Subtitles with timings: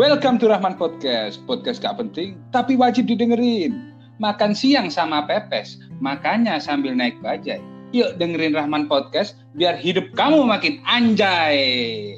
[0.00, 1.44] Welcome to Rahman Podcast.
[1.44, 3.92] Podcast gak penting, tapi wajib didengerin.
[4.16, 7.60] Makan siang sama pepes, makanya sambil naik bajai.
[7.92, 12.16] Yuk dengerin Rahman Podcast, biar hidup kamu makin anjay.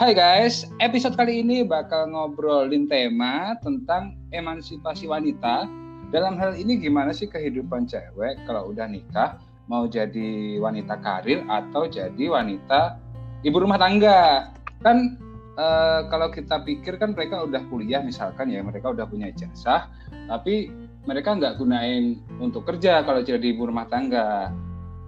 [0.00, 5.68] Hai guys, episode kali ini bakal ngobrolin tema tentang emansipasi wanita.
[6.16, 9.36] Dalam hal ini gimana sih kehidupan cewek kalau udah nikah,
[9.68, 12.96] mau jadi wanita karir atau jadi wanita
[13.44, 14.48] ibu rumah tangga.
[14.80, 15.21] Kan
[15.56, 19.88] uh, kalau kita pikir kan mereka udah kuliah misalkan ya mereka udah punya ijazah
[20.28, 20.70] tapi
[21.02, 24.54] mereka nggak gunain untuk kerja kalau jadi ibu rumah tangga.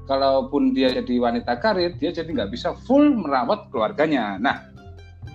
[0.05, 4.37] Kalaupun dia jadi wanita karir dia jadi nggak bisa full merawat keluarganya.
[4.37, 4.69] Nah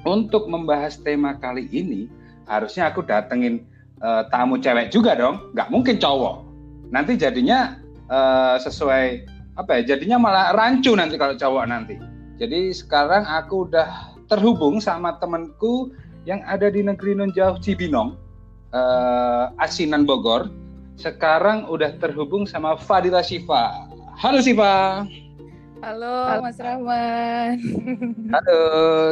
[0.05, 2.05] untuk membahas tema kali ini
[2.45, 3.65] harusnya aku datengin
[4.03, 5.41] uh, tamu cewek juga dong.
[5.57, 6.45] Nggak mungkin cowok.
[6.93, 7.81] Nanti jadinya
[8.13, 9.25] uh, sesuai
[9.57, 11.97] apa ya jadinya malah rancu nanti kalau cowok nanti.
[12.37, 15.91] Jadi sekarang aku udah terhubung sama temanku
[16.23, 18.15] yang ada di negeri non jauh Cibinong,
[18.71, 20.47] uh, Asinan Bogor.
[20.95, 23.89] Sekarang udah terhubung sama Fadila Siva.
[24.19, 25.03] Halo Siva.
[25.79, 26.43] Halo, Halo.
[26.43, 27.55] Mas Rahman.
[28.35, 28.61] Halo,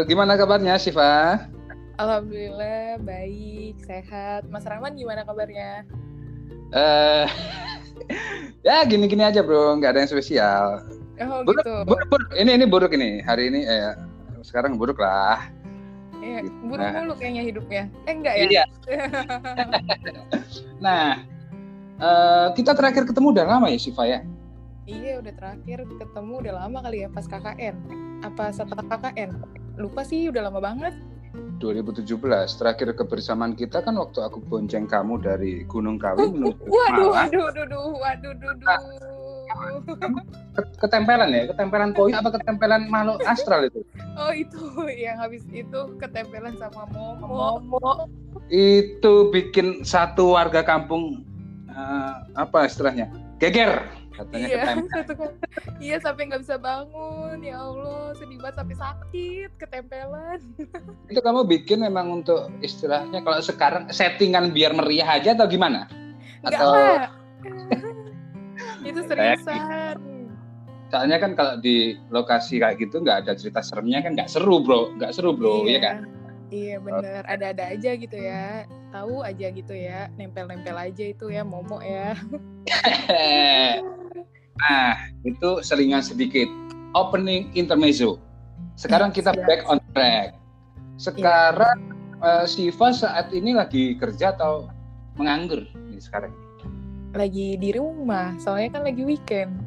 [0.06, 1.48] gimana kabarnya Siva?
[1.98, 4.46] Alhamdulillah baik, sehat.
[4.52, 5.88] Mas Rahman gimana kabarnya?
[6.76, 7.26] Eh, uh,
[8.68, 10.84] ya gini-gini aja bro, nggak ada yang spesial.
[11.18, 11.76] Oh buruk, gitu.
[11.88, 12.30] Buruk, buruk.
[12.36, 13.64] Ini ini buruk ini hari ini.
[13.66, 13.96] Eh,
[14.48, 15.52] sekarang buruk lah.
[16.24, 16.58] Iya, gitu.
[16.72, 17.04] buruk nah.
[17.04, 17.84] mulu kayaknya hidupnya.
[18.08, 18.46] Eh enggak ya?
[18.48, 18.64] Iya.
[20.86, 21.28] nah,
[22.00, 24.20] uh, kita terakhir ketemu udah lama ya Siva ya?
[24.88, 27.76] Iya, udah terakhir ketemu udah lama kali ya pas KKN.
[28.24, 29.30] Apa setelah KKN?
[29.76, 30.96] Lupa sih, udah lama banget.
[31.60, 32.18] 2017
[32.58, 37.46] terakhir kebersamaan kita kan waktu aku bonceng kamu dari Gunung Kawi menuju waduh, waduh, waduh,
[37.54, 39.17] waduh, waduh, waduh
[40.82, 41.44] ketempelan ya?
[41.52, 43.82] Ketempelan koi apa ketempelan makhluk astral itu?
[44.18, 44.60] Oh itu.
[44.90, 47.62] Yang habis itu ketempelan sama momo.
[47.62, 48.10] Momo.
[48.50, 51.26] Itu bikin satu warga kampung
[51.72, 53.10] uh, apa istilahnya?
[53.38, 53.86] Geger
[54.18, 55.34] katanya iya, ketempelan.
[55.78, 57.38] iya sampai nggak bisa bangun.
[57.46, 60.40] Ya allah sedih banget sampai sakit ketempelan.
[61.12, 65.86] Itu kamu bikin memang untuk istilahnya kalau sekarang settingan biar meriah aja atau gimana?
[66.42, 67.10] Enggak atau lah
[68.92, 69.98] itu seriusan.
[70.88, 74.96] soalnya kan kalau di lokasi kayak gitu nggak ada cerita seremnya kan nggak seru bro.
[74.96, 75.98] Nggak seru bro iya, ya kan?
[76.48, 77.22] Iya bener.
[77.28, 78.64] ada-ada aja gitu ya.
[78.96, 80.08] Tahu aja gitu ya.
[80.16, 82.16] Nempel-nempel aja itu ya momo ya.
[84.58, 86.50] Nah itu selingan sedikit.
[86.98, 88.18] Opening intermezzo.
[88.74, 90.34] Sekarang kita back on track.
[90.98, 91.78] Sekarang
[92.24, 92.42] yeah.
[92.42, 94.66] uh, Siva saat ini lagi kerja atau
[95.18, 96.34] menganggur nih sekarang
[97.18, 99.58] lagi di rumah soalnya kan lagi weekend.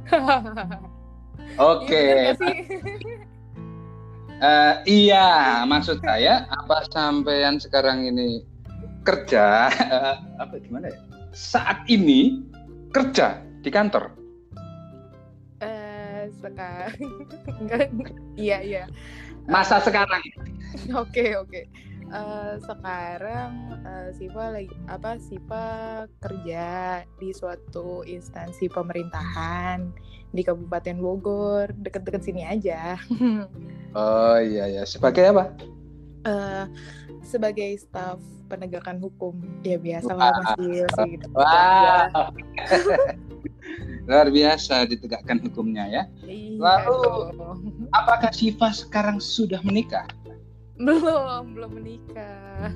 [1.58, 1.90] Oke.
[1.90, 2.38] Okay.
[2.38, 3.18] iya,
[4.38, 5.28] uh, iya
[5.66, 8.46] maksud saya apa sampean sekarang ini
[9.02, 10.98] kerja uh, apa gimana ya?
[11.34, 12.46] Saat ini
[12.94, 14.14] kerja di kantor.
[15.60, 16.94] Uh, sekarang.
[18.40, 18.84] Iya iya.
[19.44, 20.22] Masa uh, sekarang.
[20.96, 21.50] Oke okay, oke.
[21.50, 21.89] okay.
[22.10, 25.66] Uh, sekarang uh, Siva lagi apa Siva
[26.18, 29.94] kerja di suatu instansi pemerintahan
[30.34, 32.98] di Kabupaten Bogor deket-deket sini aja.
[33.98, 35.54] oh iya ya sebagai apa?
[36.26, 36.66] Uh,
[37.22, 38.18] sebagai staf
[38.50, 41.26] penegakan hukum ya biasa lah masih gitu.
[41.30, 42.10] Wah.
[44.10, 46.02] Luar biasa ditegakkan hukumnya ya.
[46.26, 46.98] Iya, Lalu
[47.94, 50.10] apakah Siva sekarang sudah menikah?
[50.80, 52.72] Belum belum menikah.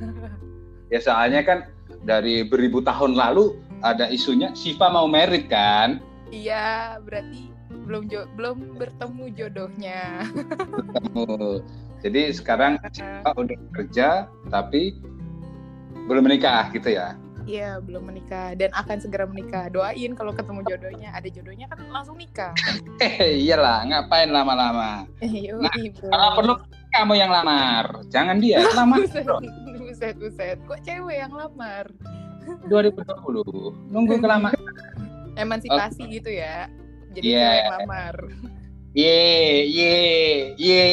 [0.92, 1.58] Ya soalnya kan
[2.04, 6.04] dari beribu tahun lalu ada isunya Siva mau merit kan?
[6.28, 7.48] Iya berarti
[7.88, 10.28] belum jo belum bertemu jodohnya.
[10.68, 11.64] Bertemu
[12.04, 14.08] jadi sekarang Siva udah kerja
[14.52, 15.00] tapi
[16.04, 17.16] belum menikah gitu ya?
[17.44, 18.56] Iya belum menikah.
[18.56, 19.68] Dan akan segera menikah.
[19.68, 22.56] Doain kalau ketemu jodohnya, ada jodohnya kan langsung nikah.
[23.04, 25.04] Eh iyalah, ngapain lama-lama?
[25.64, 26.54] nah, kalau perlu
[26.94, 29.02] kamu yang lamar, jangan dia lamar.
[29.06, 29.26] buset,
[29.82, 30.58] buset, buset.
[30.70, 31.90] Kok cewek yang lamar?
[32.70, 33.90] 2020.
[33.90, 34.54] Nunggu kelamaan.
[35.34, 36.14] Emansipasi okay.
[36.22, 36.70] gitu ya.
[37.18, 37.42] Jadi yeah.
[37.42, 38.16] cewek yang lamar.
[38.94, 39.26] Ye,
[39.66, 39.96] ye,
[40.54, 40.84] ye.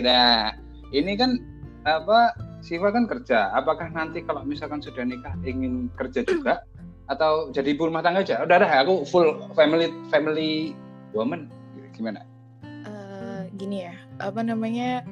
[0.00, 0.56] Nah,
[0.96, 1.36] ini kan
[1.84, 2.32] apa?
[2.64, 3.52] Siva kan kerja.
[3.52, 6.64] Apakah nanti kalau misalkan sudah nikah ingin kerja juga
[7.12, 8.40] atau jadi ibu rumah tangga aja?
[8.44, 10.72] Udah dah, aku full family family
[11.12, 11.52] woman.
[11.92, 12.24] Gimana?
[12.64, 15.04] Uh, gini ya, apa namanya?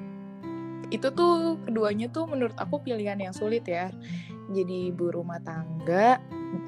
[0.88, 3.92] Itu tuh keduanya tuh menurut aku pilihan yang sulit ya.
[4.48, 6.16] Jadi ibu rumah tangga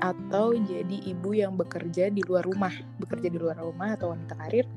[0.05, 2.73] atau jadi ibu yang bekerja di luar rumah.
[3.01, 4.69] Bekerja di luar rumah atau wanita karir.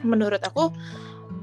[0.00, 0.72] Menurut aku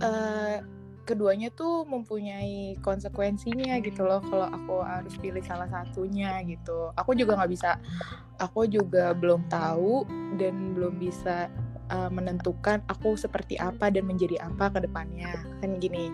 [0.01, 0.57] uh,
[1.03, 6.89] keduanya tuh mempunyai konsekuensinya gitu loh kalau aku harus pilih salah satunya gitu.
[6.97, 7.77] Aku juga nggak bisa
[8.41, 10.07] aku juga belum tahu
[10.41, 11.51] dan belum bisa
[11.93, 15.29] uh, menentukan aku seperti apa dan menjadi apa ke depannya.
[15.61, 16.09] Kan gini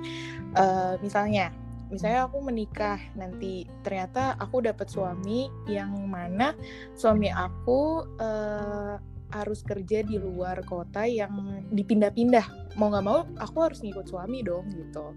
[0.59, 1.55] uh, misalnya
[1.89, 6.53] misalnya aku menikah nanti ternyata aku dapat suami yang mana
[6.93, 12.75] suami aku uh, harus kerja di luar kota yang dipindah-pindah.
[12.77, 15.13] Mau nggak mau aku harus ngikut suami dong gitu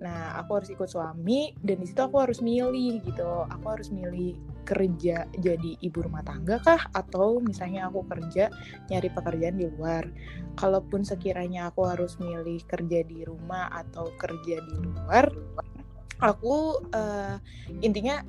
[0.00, 3.44] nah aku harus ikut suami dan di situ aku harus milih gitu.
[3.46, 6.80] Aku harus milih kerja jadi ibu rumah tangga kah?
[6.96, 8.48] Atau misalnya aku kerja
[8.88, 10.08] nyari pekerjaan di luar.
[10.56, 15.28] Kalaupun sekiranya aku harus milih kerja di rumah atau kerja di luar
[16.20, 17.40] aku uh,
[17.80, 18.20] intinya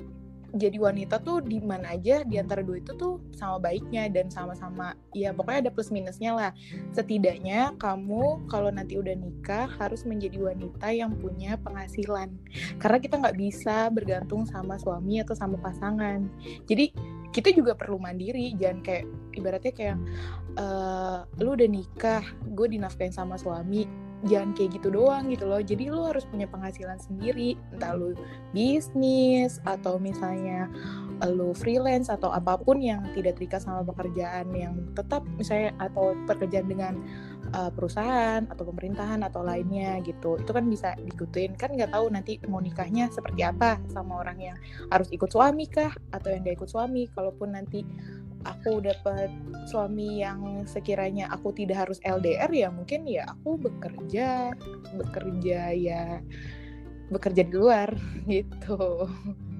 [0.52, 4.92] jadi wanita tuh di mana aja di antara dua itu tuh sama baiknya dan sama-sama
[5.16, 6.50] ya pokoknya ada plus minusnya lah.
[6.92, 12.36] Setidaknya kamu kalau nanti udah nikah harus menjadi wanita yang punya penghasilan.
[12.76, 16.28] Karena kita nggak bisa bergantung sama suami atau sama pasangan.
[16.68, 16.92] Jadi
[17.32, 18.52] kita juga perlu mandiri.
[18.60, 19.96] Jangan kayak ibaratnya kayak
[20.60, 25.58] uh, lu udah nikah gue dinafkain sama suami jangan kayak gitu doang gitu loh.
[25.58, 27.58] Jadi lu harus punya penghasilan sendiri.
[27.74, 28.14] Entah lu
[28.54, 30.70] bisnis atau misalnya
[31.22, 36.66] lu freelance atau apa pun yang tidak terikat sama pekerjaan yang tetap misalnya atau pekerjaan
[36.66, 36.94] dengan
[37.54, 40.38] uh, perusahaan atau pemerintahan atau lainnya gitu.
[40.38, 41.54] Itu kan bisa diikutin.
[41.54, 44.56] Kan nggak tahu nanti mau nikahnya seperti apa sama orang yang
[44.90, 47.06] harus ikut suami kah atau yang gak ikut suami.
[47.14, 47.86] Kalaupun nanti
[48.42, 49.30] aku dapat
[49.70, 54.54] suami yang sekiranya aku tidak harus LDR ya mungkin ya aku bekerja
[54.98, 56.18] bekerja ya
[57.12, 57.92] bekerja di luar
[58.32, 59.06] gitu.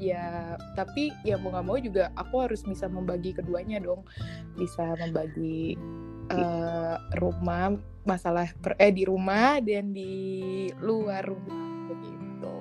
[0.00, 4.02] Ya tapi ya mau nggak mau juga aku harus bisa membagi keduanya dong.
[4.56, 5.76] Bisa membagi
[6.32, 12.56] uh, rumah masalah per, eh di rumah dan di luar rumah begitu.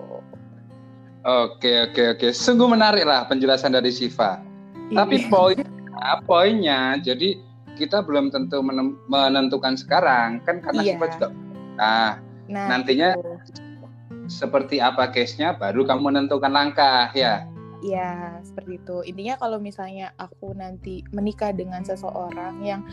[1.25, 2.27] Oke oke oke.
[2.35, 4.38] Sungguh menarik lah penjelasan dari Siva.
[4.91, 5.29] Tapi iya.
[5.31, 5.70] poin
[6.01, 7.38] Nah, poinnya jadi
[7.77, 8.59] kita belum tentu
[9.07, 10.98] menentukan sekarang kan karena iya.
[10.98, 11.30] juga
[11.77, 12.12] nah,
[12.50, 13.31] nah nantinya itu.
[14.27, 17.45] seperti apa case-nya baru kamu menentukan langkah ya
[17.81, 18.98] Iya, seperti itu.
[19.09, 22.86] Intinya kalau misalnya aku nanti menikah dengan seseorang yang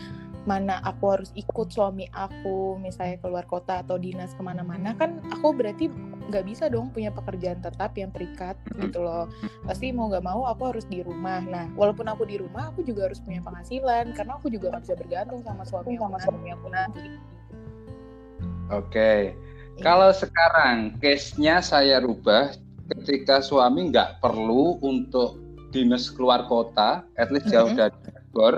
[0.47, 5.51] mana aku harus ikut suami aku, misalnya keluar kota atau dinas ke mana-mana, kan aku
[5.51, 5.91] berarti
[6.29, 9.25] nggak bisa dong punya pekerjaan tetap yang terikat gitu loh.
[9.65, 11.41] Pasti mau nggak mau aku harus di rumah.
[11.41, 14.95] Nah walaupun aku di rumah aku juga harus punya penghasilan karena aku juga nggak bisa
[14.95, 17.07] bergantung sama suami sama suami aku nanti
[18.69, 19.33] oke.
[19.33, 19.81] Iya.
[19.81, 22.53] kalau sekarang case-nya saya rubah
[22.97, 25.37] ketika suami nggak perlu untuk
[25.69, 27.89] dinas keluar kota at least jauh mm -hmm.
[27.89, 27.97] dari
[28.33, 28.55] Bogor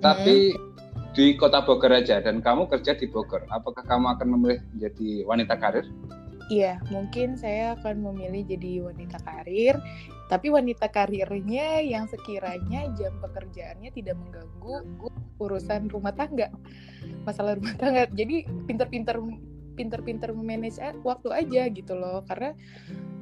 [0.00, 0.69] tapi mm
[1.10, 3.42] di kota Bogor aja dan kamu kerja di Bogor.
[3.50, 5.86] Apakah kamu akan memilih menjadi wanita karir?
[6.50, 9.78] Iya, mungkin saya akan memilih jadi wanita karir,
[10.26, 14.82] tapi wanita karirnya yang sekiranya jam pekerjaannya tidak mengganggu
[15.38, 16.50] urusan rumah tangga,
[17.22, 18.10] masalah rumah tangga.
[18.10, 19.22] Jadi pinter-pinter
[19.78, 22.50] pinter-pinter memanage waktu aja gitu loh, karena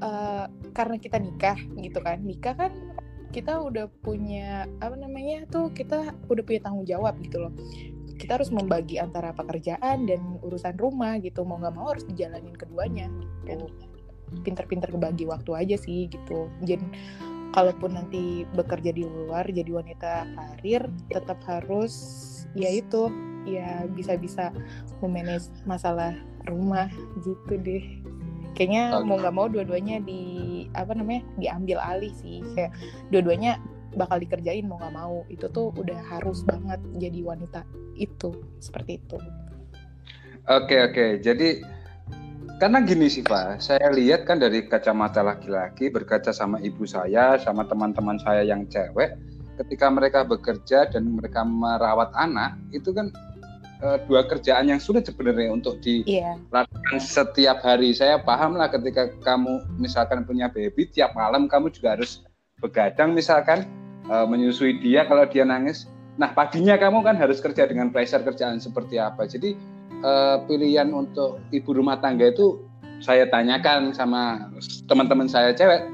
[0.01, 2.73] uh, karena kita nikah gitu kan, nikah kan
[3.29, 7.53] kita udah punya apa namanya tuh kita udah punya tanggung jawab gitu loh.
[8.19, 11.47] Kita harus membagi antara pekerjaan dan urusan rumah gitu.
[11.47, 13.07] Mau nggak mau harus dijalanin keduanya
[13.47, 13.69] gitu.
[14.43, 16.51] Pinter-pinter kebagi waktu aja sih gitu.
[16.67, 16.85] Jadi
[17.53, 21.95] kalaupun nanti bekerja di luar jadi wanita karir tetap harus
[22.53, 23.09] ya itu
[23.49, 24.53] ya bisa-bisa
[25.01, 26.13] memanage masalah
[26.45, 26.93] rumah
[27.25, 27.85] gitu deh
[28.59, 32.43] kayaknya mau nggak mau dua-duanya di apa namanya diambil alih sih.
[32.59, 32.75] Kayak
[33.15, 33.63] dua-duanya
[33.95, 35.23] bakal dikerjain mau nggak mau.
[35.31, 37.63] Itu tuh udah harus banget jadi wanita
[37.95, 39.19] itu seperti itu.
[40.51, 41.23] Oke oke.
[41.23, 41.63] Jadi
[42.59, 47.63] karena gini sih Pak, saya lihat kan dari kacamata laki-laki berkaca sama ibu saya, sama
[47.63, 49.15] teman-teman saya yang cewek,
[49.63, 53.15] ketika mereka bekerja dan mereka merawat anak, itu kan
[53.83, 56.39] uh, dua kerjaan yang sulit sebenarnya untuk iya.
[56.39, 57.03] dilakukan yeah.
[57.03, 57.95] setiap hari.
[57.95, 62.23] Saya paham lah ketika kamu misalkan punya baby, tiap malam kamu juga harus
[62.59, 63.67] begadang misalkan
[64.11, 65.87] uh, menyusui dia kalau dia nangis.
[66.19, 69.27] Nah paginya kamu kan harus kerja dengan pressure kerjaan seperti apa.
[69.31, 69.55] Jadi
[70.03, 72.59] uh, pilihan untuk ibu rumah tangga itu
[72.99, 74.51] saya tanyakan sama
[74.91, 75.87] teman-teman saya cewek,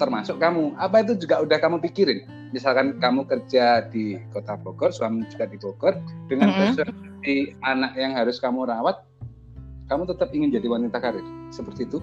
[0.00, 0.72] termasuk kamu.
[0.80, 2.24] Apa itu juga udah kamu pikirin?
[2.56, 6.00] Misalkan kamu kerja di kota Bogor, suami juga di Bogor,
[6.32, 6.72] dengan mm -hmm.
[7.26, 9.02] Pressure di anak yang harus kamu rawat,
[9.90, 11.98] kamu tetap ingin jadi wanita karir, seperti itu?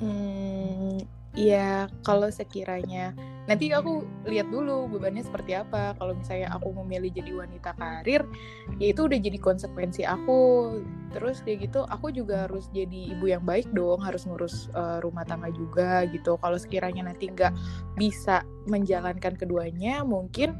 [0.00, 1.04] Hmm,
[1.36, 3.12] ya kalau sekiranya.
[3.44, 5.92] Nanti aku lihat dulu bebannya seperti apa.
[6.00, 8.24] Kalau misalnya aku memilih jadi wanita karir
[8.80, 10.80] ya itu udah jadi konsekuensi aku.
[11.12, 14.00] Terus dia gitu aku juga harus jadi ibu yang baik dong.
[14.00, 16.40] Harus ngurus uh, rumah tangga juga gitu.
[16.40, 17.52] Kalau sekiranya nanti nggak
[18.00, 20.56] bisa menjalankan keduanya mungkin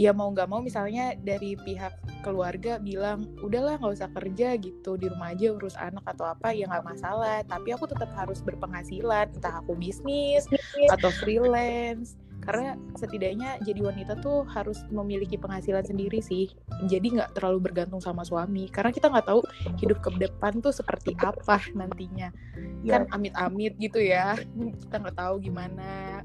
[0.00, 1.92] ya mau nggak mau misalnya dari pihak
[2.24, 4.96] keluarga bilang udahlah nggak usah kerja gitu.
[4.96, 7.44] Di rumah aja urus anak atau apa ya nggak masalah.
[7.44, 10.48] Tapi aku tetap harus berpenghasilan entah aku bisnis
[10.88, 12.16] atau freelance.
[12.40, 16.48] Karena setidaknya jadi wanita tuh harus memiliki penghasilan sendiri sih.
[16.88, 18.72] Jadi nggak terlalu bergantung sama suami.
[18.72, 19.44] Karena kita nggak tahu
[19.76, 22.32] hidup ke depan tuh seperti apa nantinya.
[22.80, 23.04] Ya.
[23.04, 24.40] kan amit-amit gitu ya.
[24.80, 26.24] Kita nggak tahu gimana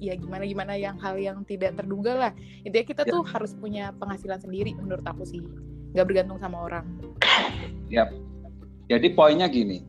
[0.00, 2.32] ya gimana gimana yang hal yang tidak terduga lah
[2.64, 3.12] intinya kita ya.
[3.16, 5.40] tuh harus punya penghasilan sendiri menurut aku sih
[5.96, 6.84] nggak bergantung sama orang
[7.88, 8.08] ya
[8.92, 9.82] jadi poinnya gini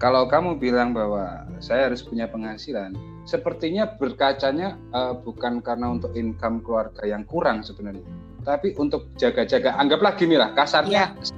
[0.00, 6.64] kalau kamu bilang bahwa saya harus punya penghasilan sepertinya berkacanya uh, bukan karena untuk income
[6.64, 8.02] keluarga yang kurang sebenarnya
[8.42, 11.30] tapi untuk jaga-jaga anggaplah gini lah kasarnya ya.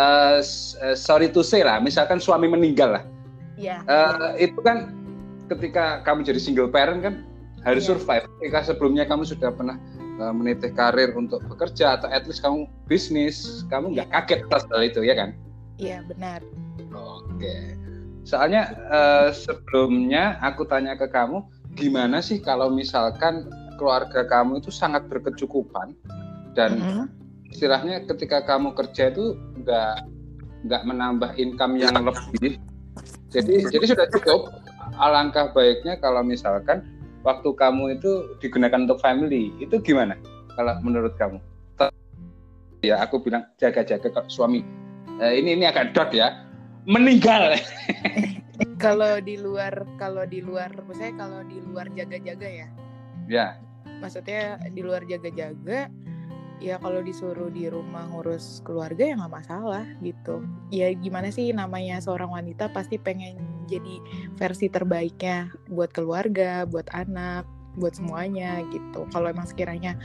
[0.00, 0.38] uh,
[0.98, 3.04] sorry to say lah misalkan suami meninggal lah
[3.54, 3.78] ya.
[3.86, 4.90] uh, itu kan
[5.46, 7.14] ketika kamu jadi single parent kan
[7.62, 7.90] harus yeah.
[7.94, 8.24] survive.
[8.38, 9.76] Ketika sebelumnya kamu sudah pernah
[10.18, 14.22] uh, menitih karir untuk bekerja atau at least kamu bisnis, kamu nggak yeah.
[14.22, 15.30] kaget atas hal itu ya kan?
[15.78, 16.40] Iya yeah, benar.
[16.92, 17.54] Oke.
[18.22, 21.42] Soalnya uh, sebelumnya aku tanya ke kamu,
[21.74, 23.50] gimana sih kalau misalkan
[23.80, 25.98] keluarga kamu itu sangat berkecukupan
[26.54, 27.04] dan mm -hmm.
[27.50, 30.06] istilahnya ketika kamu kerja itu nggak
[30.70, 32.62] nggak menambah income yang lebih.
[33.32, 34.52] Jadi jadi sudah cukup.
[35.00, 36.84] Alangkah baiknya kalau misalkan
[37.22, 40.18] waktu kamu itu digunakan untuk family itu gimana
[40.58, 41.38] kalau menurut kamu?
[42.82, 44.66] Ya aku bilang jaga-jaga kok suami.
[45.22, 46.34] Eh, ini ini agak dot ya.
[46.82, 47.54] Meninggal.
[48.82, 52.68] Kalau di luar kalau di luar misalnya kalau di luar jaga-jaga ya?
[53.30, 53.46] Ya.
[54.02, 55.86] Maksudnya di luar jaga-jaga
[56.62, 60.42] ya kalau disuruh di rumah ngurus keluarga ya nggak masalah gitu.
[60.74, 63.38] Ya gimana sih namanya seorang wanita pasti pengen
[63.78, 63.96] jadi
[64.36, 67.48] versi terbaiknya buat keluarga buat anak
[67.80, 69.08] buat semuanya gitu.
[69.08, 69.96] Kalau emang sekiranya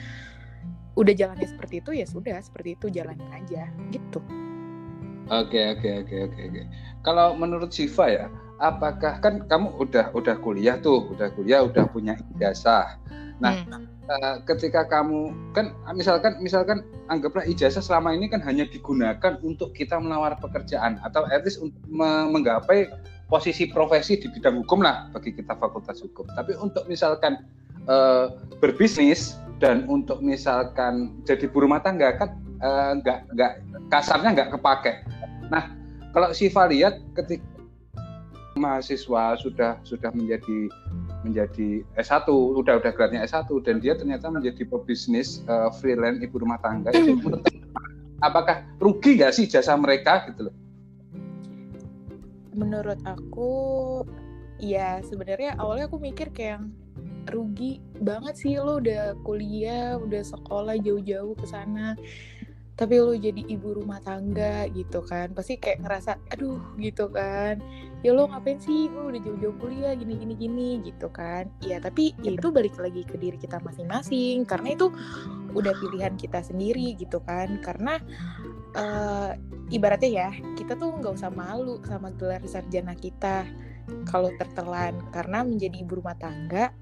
[0.98, 4.24] udah jalannya seperti itu ya sudah seperti itu jalanin aja gitu.
[5.28, 6.62] Oke oke oke oke oke.
[7.04, 8.26] Kalau menurut Siva ya
[8.58, 12.98] apakah kan kamu udah udah kuliah tuh udah kuliah udah punya ijazah.
[13.38, 13.86] Nah hmm.
[14.10, 16.82] uh, ketika kamu kan misalkan misalkan
[17.14, 21.84] anggaplah ijazah selama ini kan hanya digunakan untuk kita melawar pekerjaan atau at least untuk
[21.92, 22.90] menggapai
[23.28, 26.28] posisi profesi di bidang hukum lah bagi kita fakultas hukum.
[26.32, 27.44] Tapi untuk misalkan
[27.88, 28.32] uh,
[28.64, 32.30] berbisnis dan untuk misalkan jadi ibu rumah tangga kan
[32.64, 33.54] uh, nggak nggak
[33.92, 35.04] kasarnya nggak kepake.
[35.52, 35.76] Nah
[36.16, 37.44] kalau Siva lihat ketika
[38.58, 40.72] mahasiswa sudah sudah menjadi
[41.22, 46.58] menjadi S1 udah udah gelarnya S1 dan dia ternyata menjadi pebisnis uh, freelance ibu rumah
[46.58, 47.22] tangga itu
[48.28, 50.56] apakah rugi nggak sih jasa mereka gitu loh
[52.58, 53.54] menurut aku
[54.58, 56.66] ya sebenarnya awalnya aku mikir kayak
[57.30, 61.94] rugi banget sih lo udah kuliah udah sekolah jauh-jauh ke sana
[62.78, 65.34] tapi lo jadi ibu rumah tangga gitu kan.
[65.34, 67.58] Pasti kayak ngerasa aduh gitu kan.
[68.06, 68.86] Ya lo ngapain sih?
[68.94, 71.50] Lo udah jauh-jauh kuliah gini gini gini gitu kan.
[71.66, 74.94] Ya tapi ya itu balik lagi ke diri kita masing-masing karena itu
[75.58, 77.58] udah pilihan kita sendiri gitu kan.
[77.66, 77.98] Karena
[78.76, 79.32] uh,
[79.72, 83.48] ibaratnya ya kita tuh nggak usah malu sama gelar sarjana kita
[84.10, 86.76] kalau tertelan karena menjadi ibu rumah tangga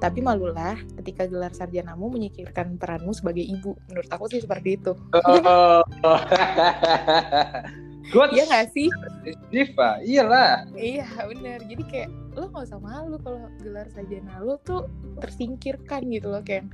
[0.00, 3.76] tapi malulah ketika gelar sarjanamu menyikirkan peranmu sebagai ibu.
[3.92, 4.96] Menurut aku sih seperti itu.
[5.12, 5.84] Oh.
[8.16, 8.32] Good.
[8.32, 8.88] Iya gak sih?
[9.52, 10.64] Diva, iyalah.
[10.72, 11.60] Iya bener.
[11.68, 14.88] Jadi kayak lo gak usah malu kalau gelar sarjana lo tuh
[15.20, 16.64] tersingkirkan gitu loh kayak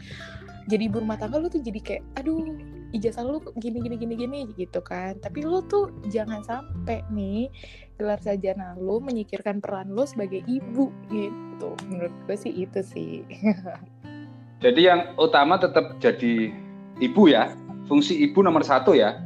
[0.71, 2.55] jadi ibu rumah tangga lo tuh jadi kayak aduh
[2.97, 5.21] ijazah lo gini gini gini gini gitu kan.
[5.21, 7.53] Tapi lo tuh jangan sampai nih
[8.01, 11.71] gelar sarjana lo menyikirkan peran lo sebagai ibu gitu.
[11.87, 13.23] Menurut gue sih itu sih.
[14.65, 16.49] Jadi yang utama tetap jadi
[16.97, 17.53] ibu ya.
[17.85, 19.21] Fungsi ibu nomor satu ya.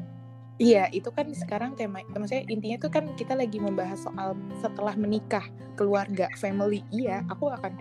[0.60, 5.48] Iya, itu kan sekarang tema, maksudnya intinya itu kan kita lagi membahas soal setelah menikah,
[5.72, 6.84] keluarga, family.
[6.92, 7.80] Iya, aku akan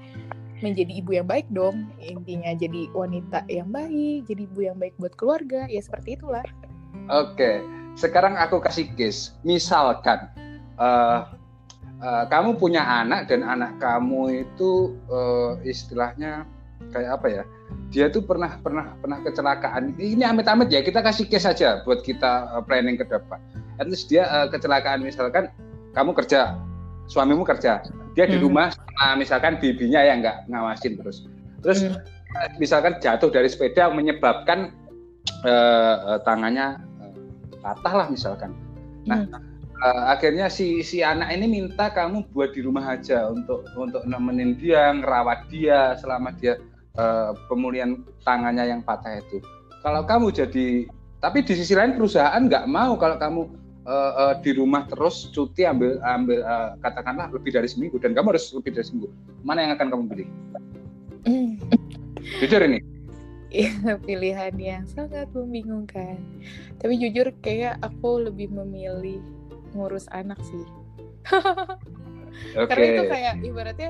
[0.62, 1.89] menjadi ibu yang baik dong.
[2.00, 5.68] Intinya jadi wanita yang baik jadi ibu yang baik buat keluarga.
[5.68, 6.44] Ya seperti itulah.
[7.10, 7.66] Oke
[8.00, 10.32] sekarang aku kasih case misalkan
[10.80, 11.28] uh,
[12.00, 16.48] uh, kamu punya anak dan anak kamu itu uh, istilahnya
[16.96, 17.44] kayak apa ya?
[17.92, 19.98] Dia tuh pernah pernah pernah kecelakaan.
[20.00, 23.42] Ini amit-amit ya kita kasih case saja buat kita planning ke depan.
[23.84, 25.04] Least dia uh, kecelakaan.
[25.04, 25.51] Misalkan
[25.92, 26.56] kamu kerja
[27.10, 27.84] suamimu kerja
[28.19, 28.43] dia di hmm.
[28.43, 31.23] rumah sama misalkan bibinya yang nggak ngawasin terus
[31.63, 31.95] terus hmm.
[32.59, 34.75] misalkan jatuh dari sepeda menyebabkan
[35.47, 37.15] uh, uh, tangannya uh,
[37.63, 38.51] patah lah misalkan.
[39.07, 39.39] Nah, hmm.
[39.79, 44.59] uh, akhirnya si si anak ini minta kamu buat di rumah aja untuk untuk nemenin
[44.59, 46.59] dia, ngerawat dia selama dia
[46.99, 49.39] uh, pemulihan tangannya yang patah itu.
[49.79, 50.91] Kalau kamu jadi,
[51.23, 53.47] tapi di sisi lain perusahaan nggak mau kalau kamu
[53.89, 58.38] uh, uh, di rumah terus cuti ambil ambil uh, katakanlah lebih dari seminggu dan kamu
[58.38, 59.10] harus lebih dari seminggu.
[59.41, 60.27] Mana yang akan kamu pilih?
[61.25, 61.51] Hmm.
[62.39, 62.79] Jujur ini.
[63.50, 66.22] Iya, pilihan yang sangat membingungkan.
[66.77, 69.19] Tapi jujur kayak aku lebih memilih
[69.74, 70.65] ngurus anak sih.
[72.53, 72.65] okay.
[72.69, 73.89] Karena itu kayak ibaratnya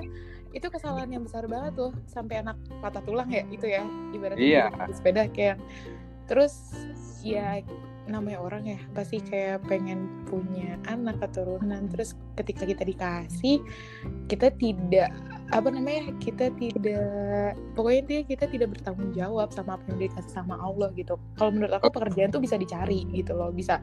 [0.49, 3.85] itu kesalahan yang besar banget tuh sampai anak patah tulang ya itu ya
[4.17, 5.61] ibaratnya di sepeda kayak
[6.25, 6.73] terus
[7.21, 7.61] ya
[8.09, 13.61] namanya orang ya pasti kayak pengen punya anak keturunan terus ketika kita dikasih
[14.25, 15.13] kita tidak
[15.49, 20.57] apa namanya kita tidak pokoknya dia kita tidak bertanggung jawab sama apa yang dikasih sama
[20.61, 21.17] Allah gitu.
[21.37, 23.81] Kalau menurut aku pekerjaan tuh bisa dicari gitu loh bisa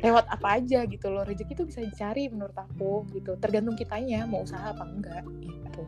[0.00, 1.24] lewat apa aja gitu loh.
[1.24, 3.36] Rezeki itu bisa dicari menurut aku gitu.
[3.40, 5.82] Tergantung kitanya mau usaha apa enggak gitu.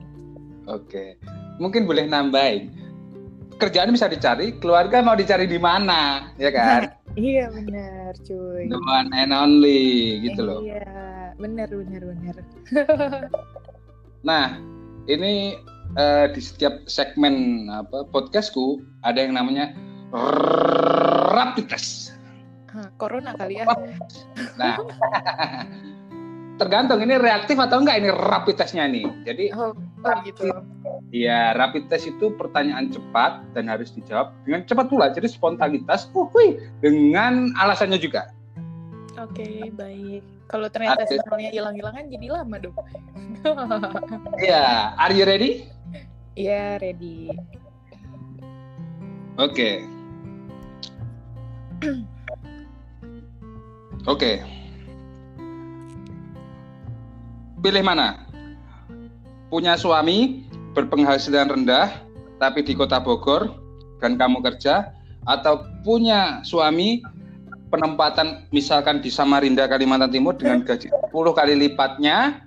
[0.65, 1.21] Oke
[1.61, 2.73] mungkin boleh nambahin
[3.63, 9.09] kerjaan bisa dicari keluarga mau dicari di mana ya kan iya benar cuy the one
[9.15, 12.37] and only gitu loh iya benar benar benar
[14.29, 14.59] nah
[15.07, 15.55] ini
[15.95, 19.71] uh, di setiap segmen apa podcastku ada yang namanya
[21.31, 22.13] rapid test
[22.97, 23.67] corona kali ya.
[24.61, 24.77] Nah,
[26.57, 29.05] tergantung ini reaktif atau enggak ini rapid testnya nih.
[29.25, 30.49] Jadi oh, oh gitu.
[31.13, 35.13] Iya, rapid test itu pertanyaan cepat dan harus dijawab dengan cepat pula.
[35.13, 38.33] Jadi spontanitas, uh, hui, dengan alasannya juga.
[39.21, 40.25] Oke, okay, baik.
[40.49, 42.77] Kalau ternyata sinyalnya hilang-hilangan jadi lama dong.
[44.41, 45.69] Iya, are you ready?
[46.33, 47.29] Iya, yeah, ready.
[49.37, 49.53] Oke.
[49.53, 49.75] Okay.
[54.09, 54.33] Oke.
[57.61, 58.25] Pilih mana?
[59.53, 62.03] Punya suami berpenghasilan rendah
[62.41, 63.55] tapi di kota Bogor
[64.03, 64.91] dan kamu kerja
[65.29, 66.99] atau punya suami
[67.71, 72.43] penempatan misalkan di Samarinda Kalimantan Timur dengan gaji 10 kali lipatnya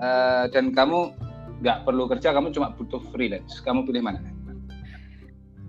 [0.00, 1.12] uh, dan kamu
[1.60, 4.18] nggak perlu kerja kamu cuma butuh freelance kamu pilih mana?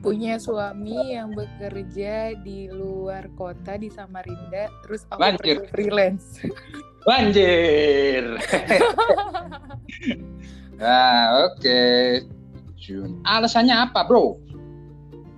[0.01, 5.61] punya suami yang bekerja di luar kota di Samarinda terus aku Banjir.
[5.69, 6.41] freelance
[7.05, 8.23] Banjir
[10.81, 11.61] nah oke.
[11.61, 12.25] Okay.
[12.81, 13.21] Jun.
[13.29, 14.41] Alasannya apa bro?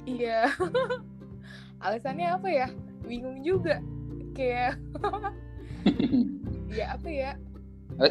[0.07, 0.47] Iya.
[1.83, 2.67] Alasannya apa ya?
[3.03, 3.83] Bingung juga.
[4.31, 4.79] Kayak
[6.79, 7.31] ya apa ya?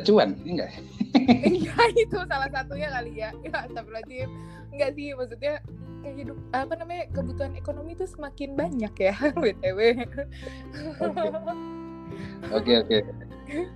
[0.05, 0.71] Cuan enggak?
[1.23, 3.33] Iya itu salah satunya kali ya.
[3.45, 4.29] Ya astagfirullahaladzim.
[4.73, 5.61] Enggak sih maksudnya
[6.03, 10.03] kayak hidup apa namanya kebutuhan ekonomi itu semakin banyak ya btw
[12.53, 12.99] oke oke.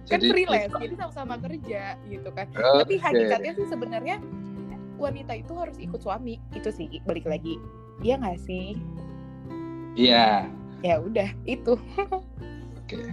[0.08, 2.48] Kan jadi, freelance jadi sama-sama kerja gitu kan.
[2.48, 2.80] Okay.
[2.80, 4.16] tapi hakikatnya sih sebenarnya
[4.96, 7.60] wanita itu harus ikut suami itu sih balik lagi.
[8.00, 8.76] Iya nggak sih?
[9.96, 10.48] Iya.
[10.80, 11.76] Ya udah itu.
[12.80, 12.96] Oke.
[13.02, 13.10] Okay.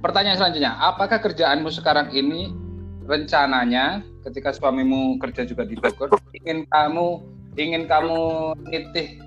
[0.00, 2.50] pertanyaan selanjutnya apakah kerjaanmu sekarang ini
[3.04, 7.20] rencananya ketika suamimu kerja juga di Bogor ingin kamu
[7.60, 9.20] ingin kamu nitih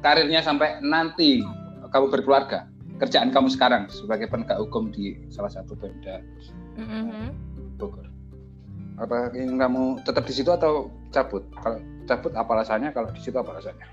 [0.00, 1.44] karirnya sampai nanti
[1.92, 2.64] kamu berkeluarga
[2.96, 6.24] kerjaan kamu sekarang sebagai penegak hukum di salah satu Pemda
[6.80, 7.26] mm-hmm.
[7.76, 8.08] Bogor.
[8.96, 11.44] Apa ingin kamu tetap di situ atau cabut?
[11.60, 11.78] Kalau
[12.08, 12.90] cabut apa alasannya?
[12.96, 13.84] Kalau di situ apa alasannya?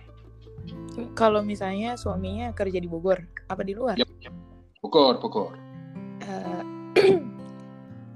[1.19, 3.19] Kalau misalnya suaminya kerja di Bogor
[3.51, 3.99] apa di luar?
[3.99, 4.33] Yep, yep.
[4.79, 5.51] Bogor Bogor.
[6.23, 6.63] Uh,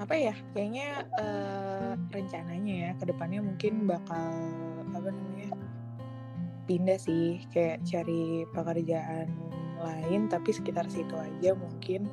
[0.03, 0.35] apa ya?
[0.55, 4.31] Kayaknya uh, rencananya ya ke depannya mungkin bakal
[4.87, 5.51] apa namanya
[6.67, 9.27] pindah sih kayak cari pekerjaan
[9.81, 12.09] lain tapi sekitar situ aja mungkin.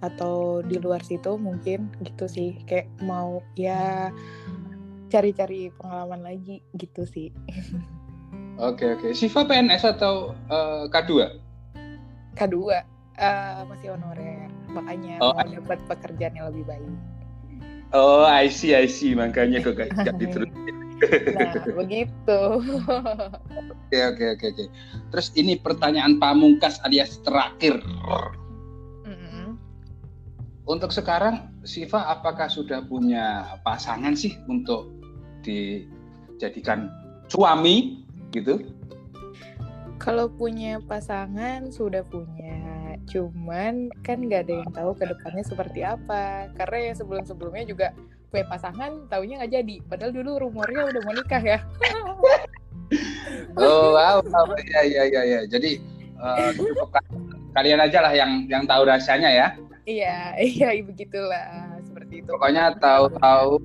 [0.00, 4.08] Atau di luar situ mungkin gitu sih kayak mau ya
[5.10, 7.28] cari-cari pengalaman lagi gitu sih.
[8.60, 9.16] Oke oke.
[9.16, 11.32] Siva PNS atau uh, K2
[12.36, 14.52] K2 uh, masih honorer.
[14.68, 15.32] Makanya oh.
[15.32, 16.92] mau dapat pekerjaan yang lebih baik.
[17.96, 19.16] Oh I see I see.
[19.16, 22.40] Makanya kok gak diterusin Nah, begitu.
[23.88, 24.64] Oke, oke, oke, oke.
[25.10, 27.80] Terus ini pertanyaan pamungkas alias terakhir.
[29.08, 29.56] Mm-hmm.
[30.68, 34.92] Untuk sekarang, Siva apakah sudah punya pasangan sih untuk
[35.42, 36.92] dijadikan
[37.32, 38.60] suami gitu?
[40.00, 46.48] Kalau punya pasangan sudah punya, cuman kan nggak ada yang tahu ke depannya seperti apa.
[46.56, 47.92] Karena ya sebelum-sebelumnya juga
[48.30, 49.76] kue pasangan taunya nggak jadi.
[49.90, 51.58] Padahal dulu rumornya udah mau nikah ya.
[53.54, 54.50] Oh wow, wow.
[54.66, 55.78] ya ya ya ya jadi
[56.18, 56.50] uh,
[57.54, 59.48] kalian aja lah yang yang tahu rasanya ya.
[59.86, 62.30] Iya iya begitulah seperti itu.
[62.34, 63.62] Pokoknya tahu-tahu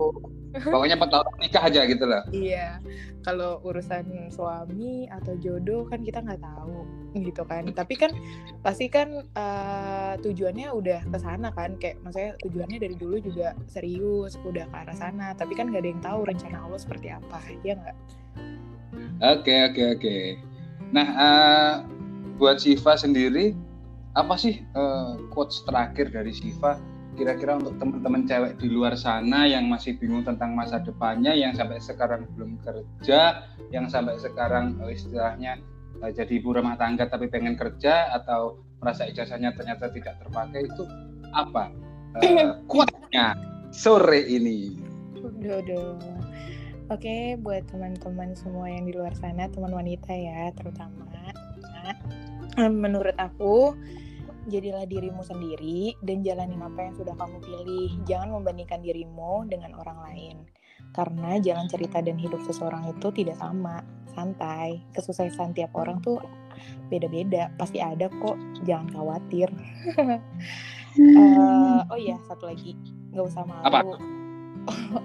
[0.63, 2.79] pokoknya tahu nikah aja gitu loh iya
[3.25, 6.85] kalau urusan suami atau jodoh kan kita nggak tahu
[7.17, 7.65] gitu kan.
[7.73, 8.13] Tapi kan
[8.61, 11.73] pasti kan uh, tujuannya udah ke sana kan.
[11.81, 15.33] Kayak maksudnya tujuannya dari dulu juga serius udah ke arah sana.
[15.33, 17.97] Tapi kan nggak ada yang tahu rencana Allah seperti apa ya nggak?
[19.25, 20.17] Oke oke oke.
[20.93, 21.73] Nah uh,
[22.37, 23.57] buat Siva sendiri
[24.13, 26.77] apa sih uh, quotes terakhir dari Siva
[27.15, 31.79] kira-kira untuk teman-teman cewek di luar sana yang masih bingung tentang masa depannya, yang sampai
[31.79, 35.57] sekarang belum kerja, yang sampai sekarang uh, istilahnya
[36.03, 40.83] uh, jadi ibu rumah tangga tapi pengen kerja atau merasa ijazahnya ternyata tidak terpakai itu
[41.31, 41.71] apa
[42.19, 43.33] uh, kuatnya
[43.71, 44.75] sore ini?
[45.19, 45.63] Udah,
[46.93, 51.09] Oke, buat teman-teman semua yang di luar sana, teman wanita ya, terutama.
[52.61, 53.73] Nah, menurut aku,
[54.45, 57.89] jadilah dirimu sendiri dan jalani apa yang sudah kamu pilih.
[58.05, 60.35] Jangan membandingkan dirimu dengan orang lain.
[60.93, 63.83] Karena jalan cerita dan hidup seseorang itu tidak sama,
[64.15, 64.79] santai.
[64.95, 66.21] Kesuksesan tiap orang tuh
[66.87, 68.37] beda-beda, pasti ada kok.
[68.63, 69.49] Jangan khawatir.
[69.99, 72.77] uh, oh iya, satu lagi,
[73.11, 73.65] nggak usah malu.
[73.67, 73.79] Apa?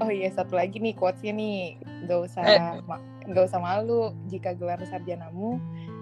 [0.01, 1.77] Oh iya, satu lagi nih quotesnya nih,
[2.09, 2.81] nggak usah eh.
[3.29, 5.61] nggak usah malu jika gelar sarjanamu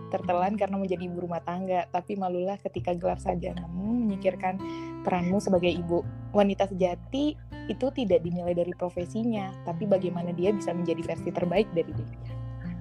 [0.09, 4.57] tertelan karena menjadi ibu rumah tangga, tapi malulah ketika gelar sarjanamu menyikirkan
[5.05, 6.05] peranmu sebagai ibu.
[6.33, 7.37] Wanita sejati
[7.69, 12.33] itu tidak dinilai dari profesinya, tapi bagaimana dia bisa menjadi versi terbaik dari dirinya.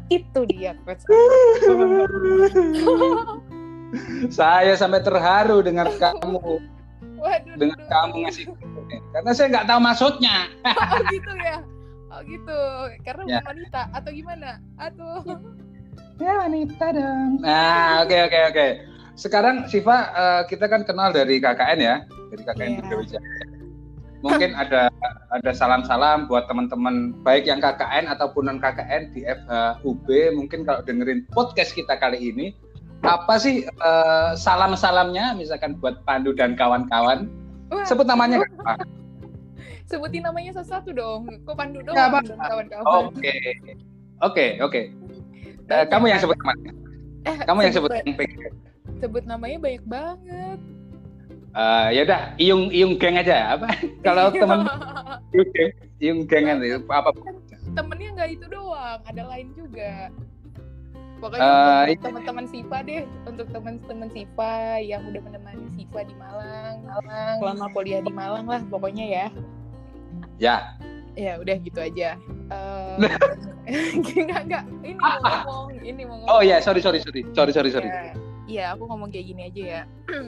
[0.07, 0.71] Itu dia
[4.39, 6.63] saya sampai terharu dengan kamu.
[7.17, 7.89] Waduh, dengan duh.
[7.91, 8.45] kamu ngasih
[9.11, 10.47] karena saya nggak tahu maksudnya.
[10.63, 11.57] oh gitu ya.
[12.07, 12.59] Oh gitu.
[13.03, 13.39] Karena ya.
[13.43, 14.63] wanita atau gimana?
[14.79, 15.27] Aduh
[16.17, 18.53] ya wanita dong nah oke okay, oke okay, oke.
[18.53, 18.69] Okay.
[19.17, 21.95] sekarang Siva uh, kita kan kenal dari KKN ya
[22.33, 22.97] dari KKN yeah.
[22.97, 23.21] Wijaya
[24.25, 24.89] mungkin ada
[25.29, 31.29] ada salam-salam buat teman-teman baik yang KKN ataupun non KKN di FHUB mungkin kalau dengerin
[31.29, 32.57] podcast kita kali ini
[33.05, 35.37] apa sih uh, salam-salamnya?
[35.37, 37.29] Misalkan buat Pandu dan kawan-kawan.
[37.85, 38.81] Sebut namanya apa?
[39.91, 41.21] sebutin namanya satu-satu dong.
[41.45, 43.13] Kok Pandu dong kawan-kawan?
[43.13, 43.37] Oke.
[44.17, 44.89] Oke oke
[45.67, 46.71] Uh, kamu yang sebut namanya.
[47.27, 48.15] Eh, kamu yang sebut yang
[48.97, 50.59] Sebut namanya banyak banget.
[51.57, 53.67] Uh, ya udah, iung iung geng aja apa?
[54.05, 54.63] Kalau teman
[55.33, 57.09] iung geng, iung gengan itu apa?
[57.73, 60.13] Temennya nggak itu doang, ada lain juga.
[61.17, 67.35] Pokoknya uh, teman-teman Siva deh, untuk teman-teman Siva yang udah menemani Siva di Malang, Malang,
[67.41, 69.27] selama kuliah di Malang lah, pokoknya ya.
[70.37, 70.77] Ya.
[71.17, 72.13] Ya udah gitu aja.
[72.53, 73.01] Uh,
[74.21, 74.63] enggak enggak.
[74.85, 77.25] Ini mau ngomong ini mau ngomong oh iya sorry sorry sorry.
[77.33, 77.89] Sorry sorry sorry.
[77.89, 78.13] Iya.
[78.47, 79.81] Ya, aku ngomong kayak gini aja ya.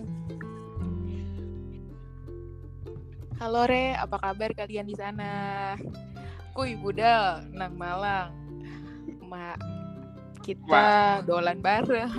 [3.39, 3.95] Halo re.
[3.95, 5.77] Apa kabar kalian di sana?
[6.57, 8.33] Kui budal nang malang.
[9.29, 9.61] Mak
[10.43, 11.21] kita Wah.
[11.21, 12.09] dolan bareng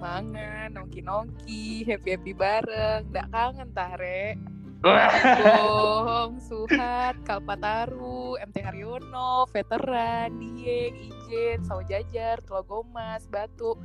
[0.00, 3.04] mangan nongki nongki happy happy bareng.
[3.12, 4.40] Nggak kangen tare
[4.84, 13.80] Bong, Suhat, Kalpataru, MT Haryono, Veteran, Dieng, Ijen, Sawo Jajar, Tlogomas, Batu.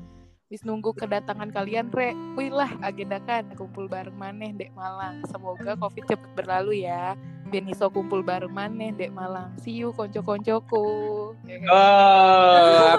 [0.50, 2.12] Bis nunggu kedatangan kalian, Re.
[2.36, 5.24] Wih lah, agendakan kumpul bareng maneh, Dek Malang.
[5.30, 7.14] Semoga COVID cepet berlalu ya.
[7.48, 9.56] Beniso kumpul bareng maneh, Dek Malang.
[9.62, 10.90] See you, konco-koncoku.
[11.70, 12.94] Oh,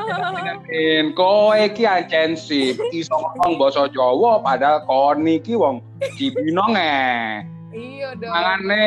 [1.18, 5.82] kowe ki ancen sih iso ngomong basa Jawa padahal kon iki wong
[6.14, 7.42] Cibinong eh.
[7.70, 8.32] Iya dong.
[8.34, 8.86] Mangane.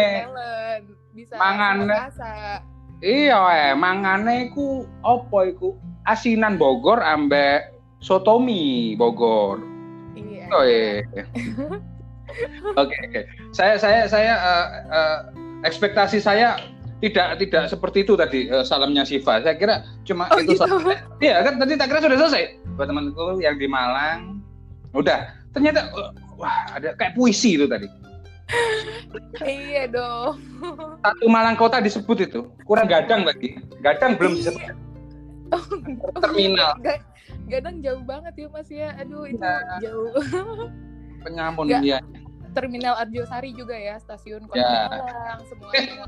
[1.15, 1.96] Bisa mangane.
[3.04, 5.76] Iya eh, mangane iku apa iku?
[6.04, 7.72] Asinan Bogor ambek
[8.04, 9.63] sotomi Bogor.
[10.15, 10.46] Iya.
[10.52, 11.04] Oh iya.
[12.82, 13.22] Oke oke.
[13.54, 15.19] Saya saya saya uh, uh,
[15.69, 16.58] ekspektasi saya
[17.04, 19.38] tidak tidak seperti itu tadi uh, salamnya Siva.
[19.43, 20.65] Saya kira cuma oh, itu gitu?
[21.22, 22.58] Iya kan tadi tak kira sudah selesai.
[22.74, 24.41] Buat temanku yang di Malang,
[24.98, 25.30] udah.
[25.54, 27.86] Ternyata uh, wah ada kayak puisi itu tadi
[29.47, 30.39] iya dong.
[30.99, 32.39] Satu Malang Kota disebut itu.
[32.67, 33.58] Kurang gadang lagi.
[33.79, 34.75] Gadang belum disebut.
[35.53, 36.75] Oh, Terminal.
[37.47, 38.89] Gadang jauh banget ya Mas ya.
[38.99, 39.79] Aduh itu ya.
[39.84, 40.12] jauh.
[41.23, 41.99] Penyamun dia.
[42.53, 44.86] Terminal Arjosari juga ya, stasiun Kota ya.
[44.93, 46.06] Malang semuanya.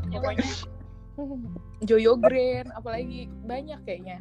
[1.87, 4.19] Joyo Grand, apalagi banyak kayaknya.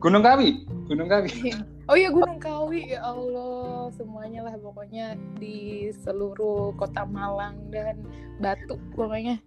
[0.00, 1.32] Gunung Kawi, Gunung Kawi.
[1.90, 8.06] Oh iya Gunung Kawi ya Allah, semuanya lah pokoknya di seluruh kota Malang dan
[8.38, 9.42] Batu pokoknya.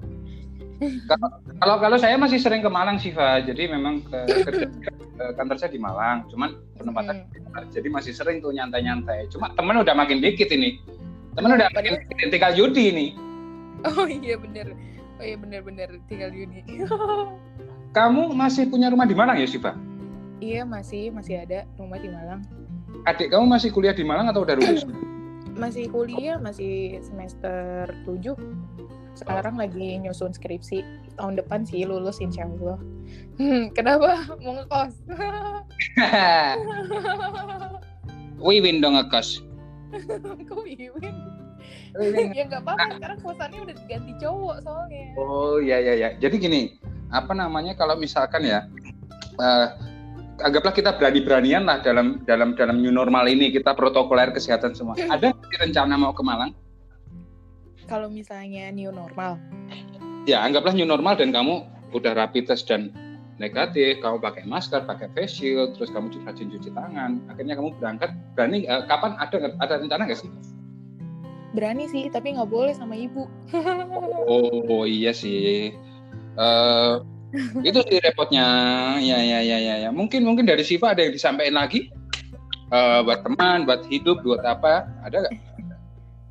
[1.63, 3.47] kalau kalau saya masih sering ke Malang sih, Pak.
[3.47, 4.67] Jadi memang ke, kerja
[5.39, 7.71] kantor saya di Malang, cuman penempatan hmm.
[7.71, 9.31] jadi masih sering tuh nyantai-nyantai.
[9.31, 10.83] Cuma temen udah makin dikit ini.
[11.39, 13.07] Temen udah makin dikit, tinggal Yudi ini.
[13.87, 14.75] Oh iya bener.
[15.19, 16.63] Oh iya bener-bener tinggal Yudi.
[17.97, 19.77] Kamu masih punya rumah di Malang ya, Siva?
[20.41, 22.41] Iya, masih masih ada rumah di Malang.
[23.05, 24.83] Adik kamu masih kuliah di Malang atau udah lulus?
[25.61, 28.33] masih kuliah, masih semester 7
[29.13, 30.81] sekarang lagi nyusun skripsi
[31.21, 32.77] tahun depan sih lulus insya Allah
[33.37, 34.93] hmm, kenapa mau ngekos
[38.45, 39.45] Wiwin dong ngekos
[40.49, 41.15] kok Wiwin
[42.37, 45.03] ya nggak apa-apa sekarang kosannya udah diganti cowok soalnya.
[45.17, 46.09] Oh iya iya iya.
[46.17, 46.61] Jadi gini
[47.13, 48.65] apa namanya kalau misalkan ya
[49.37, 49.67] uh,
[50.41, 54.97] anggaplah kita berani-beranian lah dalam dalam dalam new normal ini kita protokoler kesehatan semua.
[55.13, 56.57] Ada rencana mau ke Malang?
[57.85, 59.37] Kalau misalnya new normal?
[60.23, 62.89] Ya, anggaplah new normal dan kamu udah rapid test dan
[63.37, 68.15] negatif, kamu pakai masker, pakai face shield, terus kamu rajin cuci tangan, akhirnya kamu berangkat.
[68.33, 69.19] Berani uh, kapan?
[69.19, 70.31] Ada ada rencana nggak sih?
[71.53, 73.29] Berani sih, tapi nggak boleh sama ibu.
[74.29, 75.73] oh, oh iya sih.
[76.33, 77.05] Uh,
[77.61, 78.45] itu sih repotnya.
[78.97, 79.89] Ya, ya, ya, ya, ya.
[79.93, 81.93] Mungkin mungkin dari Siva ada yang disampaikan lagi
[82.73, 84.89] uh, buat teman, buat hidup, buat apa?
[85.05, 85.53] Ada nggak?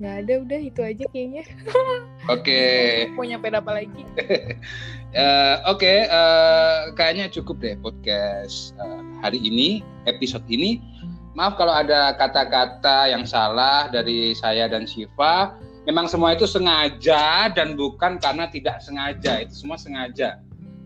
[0.03, 1.47] nggak ada udah itu aja kayaknya
[2.27, 3.07] oke okay.
[3.15, 9.39] mau nyampe apa lagi uh, oke okay, uh, eh, kayaknya cukup deh podcast uh, hari
[9.39, 10.83] ini episode ini
[11.33, 15.57] maaf kalau ada kata-kata yang salah dari saya dan Siva
[15.89, 20.39] memang semua itu sengaja dan bukan karena tidak sengaja itu semua sengaja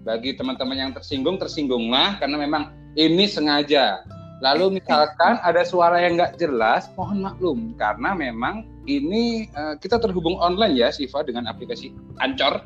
[0.06, 4.06] bagi teman-teman yang tersinggung tersinggunglah karena memang ini sengaja
[4.44, 10.36] Lalu misalkan ada suara yang nggak jelas, mohon maklum karena memang ini uh, kita terhubung
[10.36, 12.60] online ya Siva dengan aplikasi Ancor.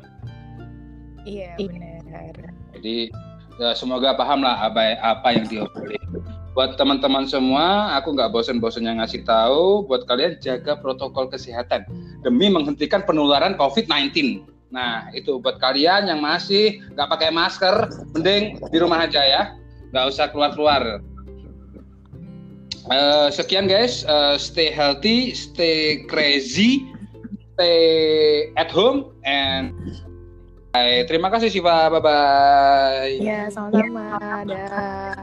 [1.23, 2.35] Iya benar.
[2.75, 3.07] Jadi
[3.55, 6.03] ya, semoga paham lah apa apa yang diobrolin.
[6.51, 11.87] Buat teman-teman semua, aku nggak bosen-bosennya ngasih tahu buat kalian jaga protokol kesehatan
[12.27, 14.43] demi menghentikan penularan COVID-19.
[14.71, 19.43] Nah itu buat kalian yang masih nggak pakai masker, mending di rumah aja ya,
[19.95, 20.99] nggak usah keluar-keluar
[22.89, 26.89] Uh, sekian guys, uh, stay healthy, stay crazy,
[27.53, 29.69] stay at home, and
[30.73, 31.05] bye.
[31.05, 33.21] Terima kasih Siva, bye bye.
[33.21, 34.17] Ya, sama-sama.
[34.49, 35.20] Dah.